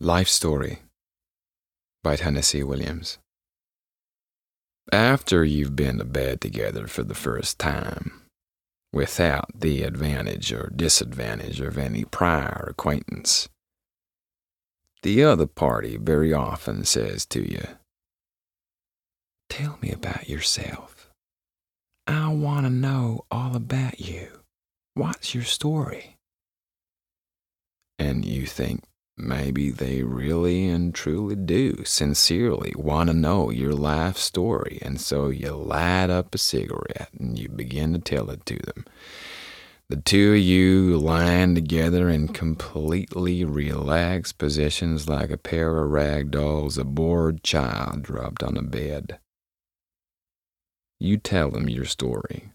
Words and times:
Life 0.00 0.28
Story 0.28 0.80
by 2.02 2.16
Tennessee 2.16 2.62
Williams. 2.62 3.16
After 4.92 5.42
you've 5.42 5.74
been 5.74 5.96
to 5.96 6.04
bed 6.04 6.42
together 6.42 6.86
for 6.86 7.02
the 7.02 7.14
first 7.14 7.58
time, 7.58 8.20
without 8.92 9.58
the 9.58 9.84
advantage 9.84 10.52
or 10.52 10.70
disadvantage 10.76 11.60
of 11.60 11.78
any 11.78 12.04
prior 12.04 12.66
acquaintance, 12.68 13.48
the 15.02 15.24
other 15.24 15.46
party 15.46 15.96
very 15.96 16.30
often 16.30 16.84
says 16.84 17.24
to 17.26 17.40
you, 17.50 17.66
Tell 19.48 19.78
me 19.80 19.92
about 19.92 20.28
yourself. 20.28 21.10
I 22.06 22.28
want 22.28 22.66
to 22.66 22.70
know 22.70 23.24
all 23.30 23.56
about 23.56 23.98
you. 23.98 24.28
What's 24.92 25.34
your 25.34 25.44
story? 25.44 26.18
And 27.98 28.26
you 28.26 28.44
think, 28.44 28.82
Maybe 29.18 29.70
they 29.70 30.02
really 30.02 30.68
and 30.68 30.94
truly 30.94 31.36
do 31.36 31.84
sincerely 31.84 32.74
want 32.76 33.08
to 33.08 33.16
know 33.16 33.50
your 33.50 33.72
life 33.72 34.18
story, 34.18 34.78
and 34.82 35.00
so 35.00 35.30
you 35.30 35.52
light 35.52 36.10
up 36.10 36.34
a 36.34 36.38
cigarette 36.38 37.08
and 37.18 37.38
you 37.38 37.48
begin 37.48 37.94
to 37.94 37.98
tell 37.98 38.28
it 38.30 38.44
to 38.46 38.58
them. 38.58 38.84
The 39.88 39.96
two 39.96 40.32
of 40.32 40.40
you 40.40 40.98
lying 40.98 41.54
together 41.54 42.10
in 42.10 42.28
completely 42.28 43.44
relaxed 43.44 44.36
positions 44.36 45.08
like 45.08 45.30
a 45.30 45.38
pair 45.38 45.78
of 45.78 45.90
rag 45.90 46.32
dolls, 46.32 46.76
a 46.76 46.84
bored 46.84 47.42
child 47.42 48.02
dropped 48.02 48.42
on 48.42 48.56
a 48.58 48.62
bed. 48.62 49.18
You 50.98 51.16
tell 51.16 51.50
them 51.50 51.68
your 51.68 51.84
story 51.84 52.50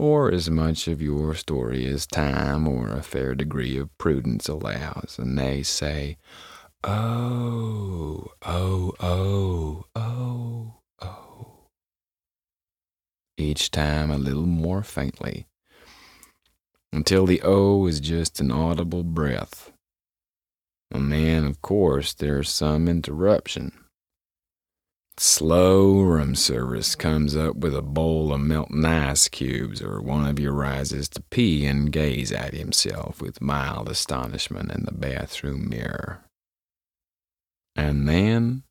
or 0.00 0.32
as 0.32 0.48
much 0.48 0.88
of 0.88 1.02
your 1.02 1.34
story 1.34 1.84
as 1.84 2.06
time 2.06 2.66
or 2.66 2.88
a 2.88 3.02
fair 3.02 3.34
degree 3.34 3.76
of 3.76 3.90
prudence 3.98 4.48
allows, 4.48 5.16
and 5.18 5.38
they 5.38 5.62
say, 5.62 6.16
Oh, 6.82 8.28
oh, 8.40 8.94
oh, 8.98 9.84
oh, 9.94 10.74
oh. 11.02 11.66
Each 13.36 13.70
time 13.70 14.10
a 14.10 14.16
little 14.16 14.46
more 14.46 14.82
faintly, 14.82 15.44
until 16.94 17.26
the 17.26 17.42
oh 17.44 17.86
is 17.86 18.00
just 18.00 18.40
an 18.40 18.50
audible 18.50 19.04
breath. 19.04 19.70
And 20.90 21.12
then, 21.12 21.44
of 21.44 21.60
course, 21.60 22.14
there's 22.14 22.48
some 22.48 22.88
interruption 22.88 23.72
Slow 25.22 26.00
room 26.00 26.34
service 26.34 26.94
comes 26.94 27.36
up 27.36 27.54
with 27.56 27.76
a 27.76 27.82
bowl 27.82 28.32
of 28.32 28.40
melting 28.40 28.86
ice 28.86 29.28
cubes, 29.28 29.82
or 29.82 30.00
one 30.00 30.24
of 30.26 30.38
you 30.38 30.50
rises 30.50 31.10
to 31.10 31.20
pee 31.20 31.66
and 31.66 31.92
gaze 31.92 32.32
at 32.32 32.54
himself 32.54 33.20
with 33.20 33.42
mild 33.42 33.90
astonishment 33.90 34.72
in 34.72 34.86
the 34.86 34.94
bathroom 34.94 35.68
mirror. 35.68 36.24
And 37.76 38.08
then, 38.08 38.62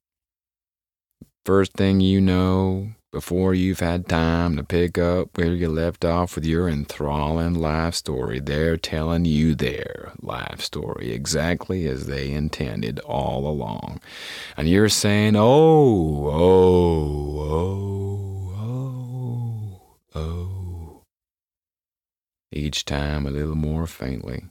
first 1.45 1.73
thing 1.73 2.01
you 2.01 2.19
know, 2.19 2.95
before 3.11 3.55
you've 3.55 3.79
had 3.79 4.07
time 4.07 4.55
to 4.55 4.63
pick 4.63 4.97
up 4.97 5.35
where 5.35 5.53
you 5.53 5.67
left 5.67 6.05
off 6.05 6.35
with 6.35 6.45
your 6.45 6.69
enthralling 6.69 7.55
life 7.55 7.95
story, 7.95 8.39
they're 8.39 8.77
telling 8.77 9.25
you 9.25 9.55
their 9.55 10.11
life 10.21 10.61
story 10.61 11.11
exactly 11.11 11.87
as 11.87 12.05
they 12.05 12.31
intended 12.31 12.99
all 12.99 13.47
along. 13.47 13.99
And 14.55 14.69
you're 14.69 14.89
saying, 14.89 15.35
oh, 15.35 16.29
oh, 16.31 17.39
oh, 18.59 19.81
oh, 20.13 20.19
oh. 20.19 21.01
Each 22.51 22.85
time 22.85 23.25
a 23.25 23.31
little 23.31 23.55
more 23.55 23.87
faintly. 23.87 24.43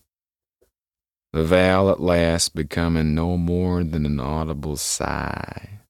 The 1.33 1.45
vowel 1.45 1.91
at 1.91 2.01
last 2.01 2.57
becoming 2.57 3.15
no 3.15 3.37
more 3.37 3.85
than 3.85 4.05
an 4.05 4.19
audible 4.19 4.77
sigh 4.77 5.83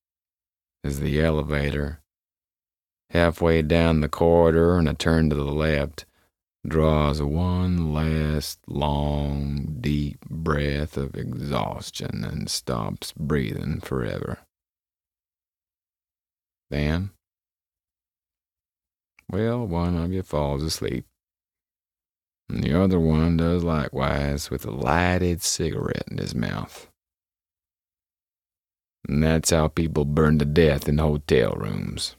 as 0.84 1.00
the 1.00 1.22
elevator 1.22 2.00
halfway 3.10 3.62
down 3.62 4.00
the 4.00 4.08
corridor 4.08 4.76
and 4.76 4.88
a 4.88 4.94
turn 4.94 5.30
to 5.30 5.36
the 5.36 5.44
left, 5.44 6.04
draws 6.66 7.22
one 7.22 7.94
last 7.94 8.58
long, 8.66 9.76
deep 9.80 10.20
breath 10.28 10.96
of 10.96 11.14
exhaustion 11.14 12.24
and 12.24 12.50
stops 12.50 13.12
breathing 13.12 13.80
forever. 13.80 14.38
Then, 16.70 17.10
well, 19.30 19.66
one 19.66 19.96
of 19.96 20.12
you 20.12 20.22
falls 20.22 20.62
asleep, 20.62 21.06
and 22.50 22.62
the 22.62 22.78
other 22.78 23.00
one 23.00 23.38
does 23.38 23.64
likewise 23.64 24.50
with 24.50 24.66
a 24.66 24.70
lighted 24.70 25.42
cigarette 25.42 26.08
in 26.10 26.18
his 26.18 26.34
mouth. 26.34 26.88
And 29.08 29.22
that's 29.22 29.50
how 29.50 29.68
people 29.68 30.04
burn 30.04 30.38
to 30.40 30.44
death 30.44 30.88
in 30.88 30.98
hotel 30.98 31.52
rooms. 31.52 32.16